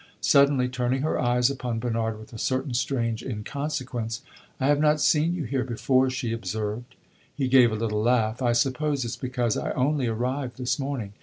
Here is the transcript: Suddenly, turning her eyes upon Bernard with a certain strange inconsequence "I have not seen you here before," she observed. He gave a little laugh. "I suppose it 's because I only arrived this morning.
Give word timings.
Suddenly, 0.19 0.67
turning 0.67 1.03
her 1.03 1.19
eyes 1.19 1.51
upon 1.51 1.77
Bernard 1.77 2.17
with 2.17 2.33
a 2.33 2.39
certain 2.39 2.73
strange 2.73 3.21
inconsequence 3.21 4.23
"I 4.59 4.65
have 4.65 4.79
not 4.79 4.99
seen 4.99 5.35
you 5.35 5.43
here 5.43 5.63
before," 5.63 6.09
she 6.09 6.33
observed. 6.33 6.95
He 7.35 7.47
gave 7.47 7.71
a 7.71 7.75
little 7.75 8.01
laugh. 8.01 8.41
"I 8.41 8.53
suppose 8.53 9.05
it 9.05 9.09
's 9.09 9.15
because 9.15 9.55
I 9.55 9.69
only 9.73 10.07
arrived 10.07 10.57
this 10.57 10.79
morning. 10.79 11.13